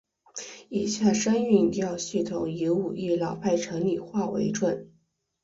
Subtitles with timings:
[0.69, 4.89] 以下声韵调系统以武义老派城里话为准。